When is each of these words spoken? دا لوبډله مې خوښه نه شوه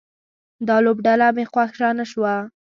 دا 0.67 0.77
لوبډله 0.85 1.27
مې 1.35 1.45
خوښه 1.51 1.89
نه 1.99 2.05
شوه 2.11 2.35